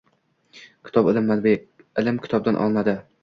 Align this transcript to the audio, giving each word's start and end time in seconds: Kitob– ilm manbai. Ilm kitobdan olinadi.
Kitob– 0.87 1.09
ilm 1.11 1.27
manbai. 1.31 1.53
Ilm 2.03 2.19
kitobdan 2.25 2.61
olinadi. 2.65 2.97